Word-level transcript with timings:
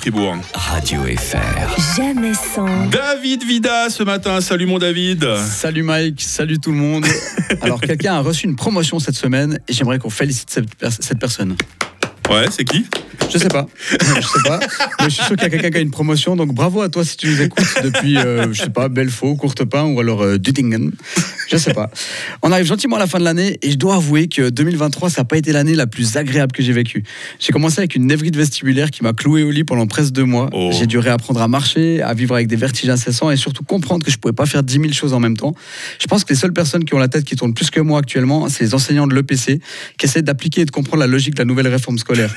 Fribourg. 0.00 0.36
Radio 0.54 1.00
FR. 1.02 1.96
Jamais 1.96 2.32
sans. 2.34 2.86
David 2.86 3.42
Vida 3.44 3.90
ce 3.90 4.02
matin. 4.04 4.40
Salut 4.40 4.66
mon 4.66 4.78
David. 4.78 5.24
Salut 5.38 5.82
Mike, 5.82 6.20
salut 6.22 6.58
tout 6.60 6.70
le 6.70 6.76
monde. 6.76 7.04
Alors 7.62 7.80
quelqu'un 7.80 8.14
a 8.14 8.20
reçu 8.20 8.46
une 8.46 8.54
promotion 8.56 8.98
cette 9.00 9.16
semaine 9.16 9.58
et 9.68 9.72
j'aimerais 9.72 9.98
qu'on 9.98 10.10
félicite 10.10 10.50
cette, 10.50 10.72
pers- 10.76 10.92
cette 10.92 11.18
personne. 11.18 11.56
Ouais, 12.30 12.44
c'est 12.50 12.64
qui? 12.64 12.86
Je 13.32 13.38
sais 13.38 13.48
pas, 13.48 13.66
je 13.90 13.96
sais 14.26 14.42
pas, 14.44 14.60
mais 15.00 15.10
je 15.10 15.14
suis 15.16 15.24
sûr 15.24 15.34
qu'il 15.36 15.42
y 15.42 15.46
a 15.46 15.50
quelqu'un 15.50 15.70
qui 15.70 15.76
a 15.78 15.80
une 15.80 15.90
promotion, 15.90 16.34
donc 16.36 16.54
bravo 16.54 16.80
à 16.82 16.88
toi 16.88 17.04
si 17.04 17.16
tu 17.16 17.26
nous 17.28 17.42
écoutes 17.42 17.66
depuis, 17.82 18.16
euh, 18.16 18.52
je 18.52 18.62
sais 18.62 18.70
pas, 18.70 18.88
Belfaux, 18.88 19.34
Courtepin 19.36 19.84
ou 19.84 20.00
alors 20.00 20.22
euh, 20.22 20.38
Dudingen, 20.38 20.92
je 21.50 21.56
sais 21.56 21.72
pas. 21.72 21.90
On 22.42 22.52
arrive 22.52 22.66
gentiment 22.66 22.96
à 22.96 22.98
la 22.98 23.06
fin 23.06 23.18
de 23.18 23.24
l'année 23.24 23.58
et 23.62 23.70
je 23.70 23.76
dois 23.76 23.96
avouer 23.96 24.28
que 24.28 24.50
2023 24.50 25.10
ça 25.10 25.20
n'a 25.22 25.24
pas 25.24 25.36
été 25.36 25.52
l'année 25.52 25.74
la 25.74 25.86
plus 25.86 26.16
agréable 26.16 26.52
que 26.52 26.62
j'ai 26.62 26.72
vécue. 26.72 27.04
J'ai 27.38 27.52
commencé 27.52 27.78
avec 27.78 27.94
une 27.94 28.06
névrite 28.06 28.36
vestibulaire 28.36 28.90
qui 28.90 29.02
m'a 29.02 29.12
cloué 29.12 29.42
au 29.42 29.50
lit 29.50 29.64
pendant 29.64 29.86
presque 29.86 30.12
deux 30.12 30.24
mois. 30.24 30.50
Oh. 30.52 30.70
J'ai 30.72 30.86
dû 30.86 30.98
réapprendre 30.98 31.40
à 31.40 31.48
marcher, 31.48 32.02
à 32.02 32.14
vivre 32.14 32.34
avec 32.34 32.48
des 32.48 32.56
vertiges 32.56 32.90
incessants 32.90 33.30
et 33.30 33.36
surtout 33.36 33.64
comprendre 33.64 34.04
que 34.04 34.10
je 34.10 34.18
pouvais 34.18 34.34
pas 34.34 34.46
faire 34.46 34.62
10 34.62 34.72
000 34.74 34.92
choses 34.92 35.14
en 35.14 35.20
même 35.20 35.36
temps. 35.36 35.54
Je 35.98 36.06
pense 36.06 36.24
que 36.24 36.32
les 36.32 36.38
seules 36.38 36.52
personnes 36.52 36.84
qui 36.84 36.94
ont 36.94 36.98
la 36.98 37.08
tête 37.08 37.24
qui 37.24 37.36
tourne 37.36 37.54
plus 37.54 37.70
que 37.70 37.80
moi 37.80 37.98
actuellement, 37.98 38.48
c'est 38.48 38.64
les 38.64 38.74
enseignants 38.74 39.06
de 39.06 39.14
l'EPC 39.14 39.60
qui 39.98 40.06
essaient 40.06 40.22
d'appliquer 40.22 40.62
et 40.62 40.64
de 40.64 40.70
comprendre 40.70 41.00
la 41.00 41.06
logique 41.06 41.34
de 41.34 41.40
la 41.40 41.44
nouvelle 41.44 41.68
réforme 41.68 41.98
scolaire. 41.98 42.34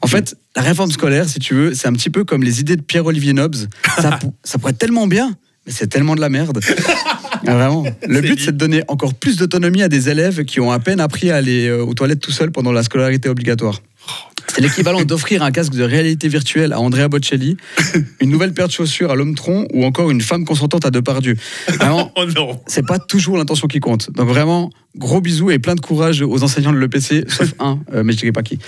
En 0.00 0.06
fait, 0.06 0.36
la 0.54 0.62
réforme 0.62 0.90
scolaire, 0.90 1.28
si 1.28 1.38
tu 1.38 1.54
veux, 1.54 1.74
c'est 1.74 1.88
un 1.88 1.92
petit 1.92 2.10
peu 2.10 2.24
comme 2.24 2.42
les 2.42 2.60
idées 2.60 2.76
de 2.76 2.82
Pierre-Olivier 2.82 3.32
Nobs. 3.32 3.56
Ça, 4.00 4.18
ça 4.44 4.58
pourrait 4.58 4.72
être 4.72 4.78
tellement 4.78 5.06
bien, 5.06 5.36
mais 5.66 5.72
c'est 5.72 5.86
tellement 5.86 6.14
de 6.14 6.20
la 6.20 6.28
merde. 6.28 6.60
Ah, 7.46 7.54
vraiment. 7.54 7.84
Le 8.06 8.20
but, 8.20 8.40
c'est 8.40 8.52
de 8.52 8.58
donner 8.58 8.82
encore 8.88 9.14
plus 9.14 9.36
d'autonomie 9.36 9.82
à 9.82 9.88
des 9.88 10.08
élèves 10.08 10.44
qui 10.44 10.60
ont 10.60 10.70
à 10.70 10.78
peine 10.78 11.00
appris 11.00 11.30
à 11.30 11.36
aller 11.36 11.66
euh, 11.68 11.84
aux 11.84 11.94
toilettes 11.94 12.20
tout 12.20 12.32
seuls 12.32 12.50
pendant 12.50 12.72
la 12.72 12.82
scolarité 12.82 13.28
obligatoire. 13.28 13.80
C'est 14.48 14.60
l'équivalent 14.60 15.02
d'offrir 15.02 15.42
un 15.42 15.50
casque 15.50 15.72
de 15.74 15.82
réalité 15.82 16.28
virtuelle 16.28 16.72
à 16.72 16.80
Andrea 16.80 17.08
Bocelli, 17.08 17.56
une 18.20 18.30
nouvelle 18.30 18.54
paire 18.54 18.68
de 18.68 18.72
chaussures 18.72 19.10
à 19.10 19.16
l'homme 19.16 19.34
tronc 19.34 19.66
ou 19.74 19.84
encore 19.84 20.10
une 20.10 20.20
femme 20.20 20.44
consentante 20.44 20.86
à 20.86 20.90
Depardieu. 20.90 21.36
Vraiment, 21.68 22.12
Oh 22.16 22.24
non. 22.24 22.60
c'est 22.66 22.86
pas 22.86 22.98
toujours 22.98 23.36
l'intention 23.36 23.66
qui 23.66 23.80
compte. 23.80 24.10
Donc 24.12 24.28
vraiment, 24.28 24.70
gros 24.96 25.20
bisous 25.20 25.50
et 25.50 25.58
plein 25.58 25.74
de 25.74 25.80
courage 25.80 26.22
aux 26.22 26.42
enseignants 26.42 26.72
de 26.72 26.78
l'EPC, 26.78 27.24
sauf 27.28 27.52
un, 27.58 27.80
euh, 27.92 28.02
mais 28.04 28.12
je 28.12 28.18
dirais 28.18 28.32
pas 28.32 28.42
qui. 28.42 28.58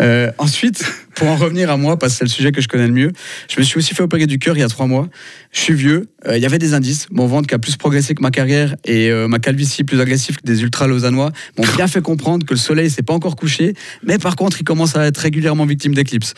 Euh, 0.00 0.30
ensuite, 0.38 0.84
pour 1.20 1.28
en 1.28 1.36
revenir 1.36 1.68
à 1.68 1.76
moi, 1.76 1.98
parce 1.98 2.14
que 2.14 2.18
c'est 2.20 2.24
le 2.24 2.30
sujet 2.30 2.50
que 2.50 2.62
je 2.62 2.68
connais 2.68 2.86
le 2.86 2.94
mieux, 2.94 3.12
je 3.50 3.60
me 3.60 3.62
suis 3.62 3.76
aussi 3.76 3.94
fait 3.94 4.02
opérer 4.02 4.26
du 4.26 4.38
cœur 4.38 4.56
il 4.56 4.60
y 4.60 4.62
a 4.62 4.68
trois 4.68 4.86
mois. 4.86 5.06
Je 5.52 5.60
suis 5.60 5.74
vieux, 5.74 6.06
euh, 6.26 6.38
il 6.38 6.42
y 6.42 6.46
avait 6.46 6.58
des 6.58 6.72
indices. 6.72 7.08
Mon 7.10 7.26
ventre 7.26 7.46
qui 7.46 7.54
a 7.54 7.58
plus 7.58 7.76
progressé 7.76 8.14
que 8.14 8.22
ma 8.22 8.30
carrière 8.30 8.74
et 8.86 9.10
euh, 9.10 9.28
ma 9.28 9.38
calvitie 9.38 9.84
plus 9.84 10.00
agressive 10.00 10.36
que 10.36 10.46
des 10.46 10.62
ultra-lausannois 10.62 11.30
m'ont 11.58 11.66
bien 11.76 11.88
fait 11.88 12.00
comprendre 12.00 12.46
que 12.46 12.54
le 12.54 12.58
soleil 12.58 12.88
s'est 12.88 13.02
pas 13.02 13.12
encore 13.12 13.36
couché, 13.36 13.74
mais 14.02 14.16
par 14.16 14.34
contre, 14.34 14.58
il 14.60 14.64
commence 14.64 14.96
à 14.96 15.04
être 15.04 15.18
régulièrement 15.18 15.66
victime 15.66 15.92
d'éclipses. 15.92 16.32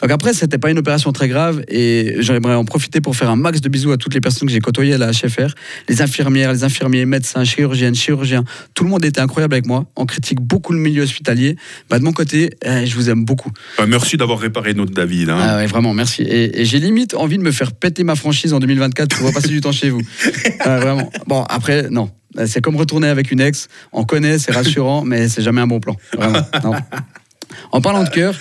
Donc 0.00 0.12
après, 0.12 0.32
c'était 0.32 0.58
pas 0.58 0.70
une 0.70 0.78
opération 0.78 1.10
très 1.10 1.26
grave 1.26 1.64
et 1.66 2.14
j'aimerais 2.20 2.54
en 2.54 2.64
profiter 2.64 3.00
pour 3.00 3.16
faire 3.16 3.30
un 3.30 3.36
max 3.36 3.60
de 3.60 3.68
bisous 3.68 3.90
à 3.90 3.96
toutes 3.96 4.14
les 4.14 4.20
personnes 4.20 4.46
que 4.46 4.54
j'ai 4.54 4.60
côtoyées 4.60 4.94
à 4.94 4.98
la 4.98 5.10
HFR, 5.10 5.52
les 5.88 6.00
infirmières, 6.00 6.52
les 6.52 6.62
infirmiers, 6.62 7.06
médecins, 7.06 7.42
chirurgiennes, 7.42 7.96
chirurgiens. 7.96 8.44
Tout 8.74 8.84
le 8.84 8.90
monde 8.90 9.04
était 9.04 9.20
incroyable 9.20 9.54
avec 9.54 9.66
moi. 9.66 9.86
On 9.96 10.06
critique 10.06 10.40
beaucoup 10.40 10.72
le 10.72 10.78
milieu 10.78 11.02
hospitalier. 11.02 11.56
Bah, 11.90 11.98
de 11.98 12.04
mon 12.04 12.12
côté, 12.12 12.50
eh, 12.64 12.86
je 12.86 12.94
vous 12.94 13.10
aime 13.10 13.24
beaucoup. 13.24 13.50
Bah, 13.78 13.86
merci 13.88 14.16
d'avoir 14.16 14.27
réparé 14.36 14.74
notre 14.74 14.92
David. 14.92 15.30
hein. 15.30 15.38
Ah 15.40 15.56
ouais, 15.56 15.66
vraiment, 15.66 15.94
merci. 15.94 16.22
Et, 16.22 16.60
et 16.60 16.64
j'ai 16.64 16.78
limite 16.80 17.14
envie 17.14 17.38
de 17.38 17.42
me 17.42 17.50
faire 17.52 17.72
péter 17.72 18.04
ma 18.04 18.14
franchise 18.16 18.52
en 18.52 18.58
2024 18.60 19.16
pour 19.16 19.26
repasser 19.28 19.48
du 19.48 19.60
temps 19.60 19.72
chez 19.72 19.90
vous. 19.90 20.02
Ah, 20.60 20.78
vraiment. 20.78 21.10
Bon, 21.26 21.44
après, 21.44 21.88
non. 21.90 22.10
C'est 22.46 22.60
comme 22.60 22.76
retourner 22.76 23.08
avec 23.08 23.30
une 23.30 23.40
ex. 23.40 23.68
On 23.92 24.04
connaît, 24.04 24.38
c'est 24.38 24.52
rassurant, 24.52 25.02
mais 25.04 25.28
c'est 25.28 25.42
jamais 25.42 25.60
un 25.60 25.66
bon 25.66 25.80
plan. 25.80 25.96
Vraiment. 26.16 26.40
non. 26.64 26.72
En 27.70 27.80
parlant 27.80 28.02
de 28.02 28.08
cœur, 28.08 28.34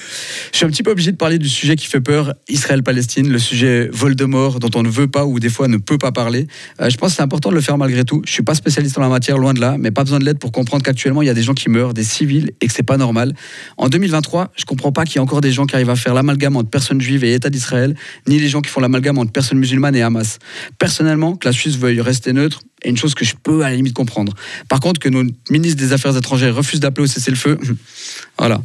je 0.52 0.58
suis 0.58 0.66
un 0.66 0.70
petit 0.70 0.84
peu 0.84 0.92
obligé 0.92 1.12
de 1.12 1.18
parler 1.18 1.38
du 1.38 1.50
sujet 1.50 1.76
qui 1.76 1.88
fait 1.88 2.00
peur, 2.00 2.34
Israël-Palestine, 2.48 3.30
le 3.30 3.40
sujet 3.40 3.90
Voldemort 3.92 4.60
dont 4.60 4.70
on 4.76 4.84
ne 4.84 4.90
veut 4.90 5.08
pas 5.08 5.26
ou 5.26 5.40
des 5.40 5.50
fois 5.50 5.68
ne 5.68 5.78
peut 5.78 5.98
pas 5.98 6.12
parler. 6.12 6.48
Euh, 6.82 6.90
je 6.90 6.98
pense 6.98 7.12
que 7.12 7.16
c'est 7.18 7.22
important 7.22 7.50
de 7.50 7.56
le 7.56 7.62
faire 7.62 7.78
malgré 7.78 8.06
tout. 8.06 8.22
Je 8.26 8.32
suis 8.32 8.44
pas 8.44 8.56
spécialiste 8.56 8.98
en 8.98 9.02
la 9.02 9.10
matière, 9.10 9.38
loin 9.38 9.54
de 9.54 9.60
là, 9.60 9.76
mais 9.78 9.92
pas 9.92 10.04
besoin 10.04 10.20
de 10.20 10.26
l'aide 10.26 10.40
pour 10.40 10.52
comprendre 10.52 10.84
qu'actuellement 10.84 11.22
il 11.22 11.26
y 11.26 11.30
a 11.30 11.34
des 11.34 11.44
gens 11.44 11.54
qui 11.54 11.70
meurent, 11.70 11.94
des 11.94 12.04
civils, 12.04 12.52
et 12.62 12.68
que 12.68 12.74
c'est 12.74 12.84
pas 12.84 12.98
normal. 12.98 13.34
En 13.78 13.90
2023, 13.90 14.52
je 14.56 14.66
comprends 14.66 14.92
pas 14.92 15.04
qu'il 15.04 15.16
y 15.16 15.18
ait 15.18 15.22
encore 15.22 15.42
des 15.42 15.52
gens 15.52 15.66
qui 15.66 15.76
arrivent 15.76 15.90
à 15.90 15.96
faire 15.96 16.14
l'amalgame 16.14 16.56
entre 16.56 16.70
personnes 16.70 17.02
juives 17.02 17.24
et 17.24 17.34
État 17.34 17.50
d'Israël, 17.50 17.96
ni 18.28 18.40
les 18.40 18.48
gens 18.48 18.62
qui 18.62 18.70
font 18.70 18.80
l'amalgame 18.80 19.18
entre 19.18 19.32
personnes 19.32 19.60
musulmanes 19.60 19.96
et 19.96 20.02
Hamas. 20.02 20.40
Personnellement, 20.80 21.36
que 21.36 21.48
la 21.48 21.52
Suisse 21.52 21.78
veuille 21.78 22.02
rester 22.02 22.34
neutre 22.34 22.62
est 22.84 22.90
une 22.90 22.98
chose 22.98 23.16
que 23.16 23.26
je 23.26 23.34
peux 23.42 23.64
à 23.64 23.70
la 23.70 23.76
limite 23.76 23.94
comprendre. 23.94 24.34
Par 24.70 24.80
contre, 24.80 25.00
que 25.00 25.10
notre 25.10 25.32
ministre 25.50 25.80
des 25.80 25.94
Affaires 25.94 26.16
étrangères 26.16 26.56
refuse 26.56 26.80
d'appeler 26.80 27.06
au 27.06 27.08
cessez-le-feu, 27.08 27.58
voilà. 28.38 28.62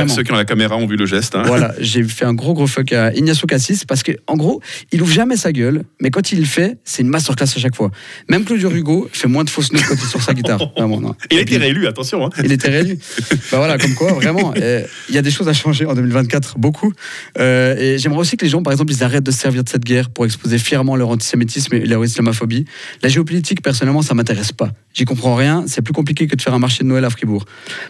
Vraiment. 0.00 0.14
ceux 0.14 0.22
qui 0.22 0.32
ont 0.32 0.36
la 0.36 0.44
caméra 0.44 0.76
ont 0.76 0.86
vu 0.86 0.96
le 0.96 1.06
geste. 1.06 1.34
hein. 1.34 1.42
Voilà, 1.46 1.74
j'ai 1.80 2.02
fait 2.02 2.24
un 2.24 2.34
gros 2.34 2.54
gros 2.54 2.66
fuck 2.66 2.92
à 2.92 3.12
Ignacio 3.14 3.46
Cassis 3.46 3.84
parce 3.84 4.02
que 4.02 4.12
en 4.26 4.36
gros, 4.36 4.60
il 4.92 5.02
ouvre 5.02 5.12
jamais 5.12 5.36
sa 5.36 5.52
gueule, 5.52 5.84
mais 6.00 6.10
quand 6.10 6.32
il 6.32 6.40
le 6.40 6.44
fait, 6.46 6.78
c'est 6.84 7.02
une 7.02 7.08
masterclass 7.08 7.44
à 7.56 7.60
chaque 7.60 7.74
fois. 7.76 7.90
Même 8.28 8.44
Claudio 8.44 8.70
Hugo 8.70 9.08
fait 9.12 9.28
moins 9.28 9.44
de 9.44 9.50
fausses 9.50 9.72
notes 9.72 9.82
quand 9.88 9.94
il 9.94 10.02
est 10.04 10.08
sur 10.10 10.22
sa 10.22 10.34
guitare. 10.34 10.60
Vraiment, 10.76 11.00
non. 11.00 11.14
Il 11.30 11.38
a 11.38 11.40
été 11.40 11.56
réélu, 11.56 11.86
attention. 11.86 12.24
hein. 12.26 12.30
il 12.44 12.52
était 12.52 12.68
réélu. 12.68 12.98
bah 13.50 13.58
voilà, 13.58 13.78
comme 13.78 13.94
quoi, 13.94 14.12
vraiment, 14.12 14.52
euh, 14.56 14.82
il 15.08 15.14
y 15.14 15.18
a 15.18 15.22
des 15.22 15.30
choses 15.30 15.48
à 15.48 15.52
changer 15.52 15.86
en 15.86 15.94
2024, 15.94 16.58
beaucoup. 16.58 16.92
Euh, 17.38 17.76
et 17.76 17.98
j'aimerais 17.98 18.20
aussi 18.20 18.36
que 18.36 18.44
les 18.44 18.50
gens, 18.50 18.62
par 18.62 18.72
exemple, 18.72 18.92
ils 18.92 19.02
arrêtent 19.04 19.24
de 19.24 19.30
se 19.30 19.38
servir 19.38 19.64
de 19.64 19.68
cette 19.68 19.84
guerre 19.84 20.10
pour 20.10 20.24
exposer 20.24 20.58
fièrement 20.58 20.96
leur 20.96 21.08
antisémitisme 21.08 21.74
et 21.74 21.86
leur 21.86 22.04
islamophobie. 22.04 22.64
La 23.02 23.08
géopolitique, 23.08 23.62
personnellement, 23.62 24.02
ça 24.02 24.14
m'intéresse 24.14 24.52
pas. 24.52 24.70
J'y 24.98 25.04
comprends 25.04 25.36
rien. 25.36 25.62
C'est 25.68 25.80
plus 25.80 25.92
compliqué 25.92 26.26
que 26.26 26.34
de 26.34 26.42
faire 26.42 26.54
un 26.54 26.58
marché 26.58 26.82
de 26.82 26.88
Noël 26.88 27.04
à 27.04 27.10
Fribourg. 27.10 27.44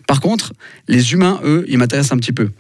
Par 0.07 0.21
contre, 0.21 0.53
les 0.89 1.15
humains, 1.15 1.41
eux, 1.43 1.65
ils 1.67 1.79
m'intéressent 1.79 2.13
un 2.13 2.19
petit 2.19 2.35
peu. 2.35 2.51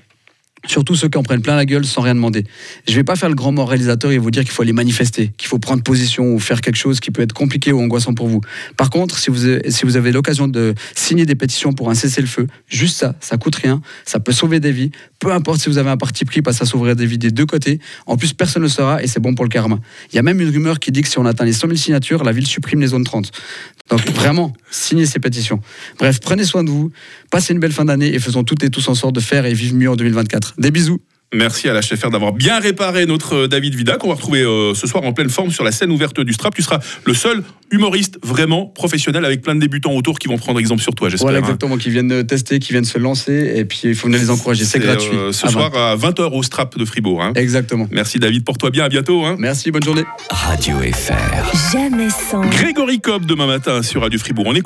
Surtout 0.66 0.96
ceux 0.96 1.08
qui 1.08 1.16
en 1.16 1.22
prennent 1.22 1.41
plein 1.41 1.56
la 1.56 1.64
gueule 1.64 1.84
sans 1.84 2.02
rien 2.02 2.14
demander. 2.14 2.44
Je 2.86 2.94
vais 2.94 3.04
pas 3.04 3.16
faire 3.16 3.28
le 3.28 3.34
grand 3.34 3.52
moralisateur 3.52 4.10
et 4.10 4.19
vous 4.19 4.30
dire 4.30 4.42
qu'il 4.42 4.52
faut 4.52 4.62
aller 4.62 4.72
manifester, 4.72 5.32
qu'il 5.38 5.48
faut 5.48 5.58
prendre 5.58 5.82
position 5.82 6.34
ou 6.34 6.38
faire 6.41 6.60
quelque 6.60 6.76
chose 6.76 7.00
qui 7.00 7.10
peut 7.10 7.22
être 7.22 7.32
compliqué 7.32 7.72
ou 7.72 7.80
angoissant 7.80 8.12
pour 8.12 8.28
vous. 8.28 8.41
Par 8.76 8.91
contre, 8.91 9.18
si 9.18 9.30
vous, 9.30 9.58
si 9.68 9.84
vous 9.84 9.97
avez 9.97 10.12
l'occasion 10.12 10.48
de 10.48 10.74
signer 10.94 11.26
des 11.26 11.36
pétitions 11.36 11.72
pour 11.72 11.91
un 11.91 11.94
cessez-le-feu, 11.94 12.48
juste 12.68 12.98
ça, 12.98 13.14
ça 13.20 13.36
coûte 13.36 13.54
rien, 13.56 13.80
ça 14.04 14.20
peut 14.20 14.32
sauver 14.32 14.60
des 14.60 14.72
vies. 14.72 14.91
Peu 15.20 15.32
importe 15.32 15.60
si 15.60 15.68
vous 15.68 15.78
avez 15.78 15.91
un 15.91 15.97
parti 15.97 16.24
pris, 16.24 16.42
parce 16.42 16.58
que 16.58 16.64
ça 16.64 16.70
sauverait 16.70 16.94
des 16.94 17.06
vies 17.06 17.18
des 17.18 17.30
deux 17.30 17.47
côtés. 17.47 17.80
En 18.06 18.16
plus, 18.16 18.32
personne 18.32 18.62
ne 18.62 18.68
saura 18.68 19.02
et 19.02 19.06
c'est 19.06 19.20
bon 19.20 19.34
pour 19.34 19.44
le 19.44 19.50
karma. 19.50 19.78
Il 20.12 20.16
y 20.16 20.18
a 20.18 20.22
même 20.22 20.41
une 20.41 20.50
rumeur 20.50 20.80
qui 20.80 20.92
dit 20.92 21.02
que 21.02 21.08
si 21.08 21.18
on 21.18 21.26
atteint 21.26 21.44
les 21.44 21.52
100 21.52 21.68
000 21.68 21.76
signatures, 21.76 22.24
la 22.24 22.32
ville 22.32 22.47
supprime 22.47 22.80
les 22.80 22.88
zones 22.88 23.04
30. 23.04 23.30
Donc 23.91 24.06
vraiment, 24.10 24.52
signez 24.70 25.06
ces 25.06 25.18
pétitions. 25.18 25.60
Bref, 25.98 26.20
prenez 26.20 26.44
soin 26.44 26.62
de 26.62 26.70
vous, 26.70 26.91
passez 27.30 27.54
une 27.54 27.60
belle 27.60 27.72
fin 27.72 27.84
d'année 27.84 28.14
et 28.14 28.18
faisons 28.18 28.44
toutes 28.44 28.62
et 28.64 28.70
tous 28.70 28.88
en 28.88 28.94
sorte 28.94 29.14
de 29.14 29.20
faire 29.20 29.47
et 29.47 29.54
vivre 29.54 29.74
mieux 29.74 29.91
en 29.91 29.97
2024. 29.97 30.47
Des 30.59 30.70
bisous 30.70 30.98
Merci 31.34 31.69
à 31.69 31.75
la 31.75 31.82
chef 31.82 32.00
d'avoir 32.10 32.32
bien 32.32 32.59
réparé 32.59 33.04
notre 33.04 33.34
euh, 33.34 33.48
David 33.48 33.75
Vida, 33.75 33.98
qu'on 33.98 34.09
va 34.09 34.14
retrouver 34.14 34.41
euh, 34.42 34.72
ce 34.72 34.86
soir 34.86 35.04
en 35.04 35.12
pleine 35.12 35.28
forme 35.28 35.50
sur 35.50 35.62
la 35.62 35.72
scène 35.72 35.91
ouverte 35.91 36.19
du 36.22 36.32
Strap. 36.32 36.54
Tu 36.54 36.62
seras 36.62 36.78
le 37.04 37.12
seul 37.12 37.42
humoriste 37.70 38.19
vraiment 38.22 38.64
professionnel 38.64 39.26
avec 39.26 39.42
plein 39.42 39.54
de 39.54 39.60
débutants 39.60 39.92
autour 39.92 40.19
qui 40.19 40.26
vont 40.26 40.38
prendre 40.38 40.59
exemple 40.59 40.81
sur 40.81 40.94
toi, 40.94 41.10
j'espère. 41.10 41.26
Voilà 41.26 41.41
hein. 41.41 41.42
exactement, 41.42 41.76
qui 41.76 41.91
viennent 41.91 42.09
de 42.09 42.22
tester, 42.22 42.59
qui 42.60 42.72
viennent 42.72 42.86
se 42.86 42.97
lancer 42.97 43.53
et 43.56 43.66
puis 43.66 43.81
il 43.84 43.94
faut 43.94 44.06
venir 44.06 44.20
les 44.20 44.31
encourager, 44.31 44.64
c'est 44.64 44.78
gratuit. 44.78 45.14
euh, 45.14 45.32
ce 45.32 45.47
Ah, 45.47 45.50
soir 45.50 45.76
à 45.76 45.97
20h 45.97 46.32
au 46.32 46.42
Strap 46.42 46.78
de 46.78 46.84
Fribourg. 46.86 47.22
hein. 47.22 47.34
Exactement. 47.34 47.86
Merci 47.91 48.19
David, 48.19 48.42
porte-toi 48.47 48.70
bien, 48.70 48.84
à 48.84 48.88
bientôt. 48.88 49.26
hein. 49.26 49.36
Merci, 49.38 49.70
bonne 49.70 49.82
journée. 49.84 50.04
Radio 50.30 50.76
FR. 50.78 51.72
Jamais 51.75 52.09
sans. 52.09 52.41
Grégory 52.48 53.00
Cobb 53.03 53.26
demain 53.26 53.47
matin 53.47 53.82
sur 53.82 54.00
Radio 54.00 54.19
Fribourg. 54.19 54.47
On 54.48 54.54
écoute 54.54 54.65